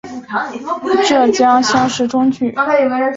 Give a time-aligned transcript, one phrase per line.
[1.07, 2.51] 浙江乡试中举。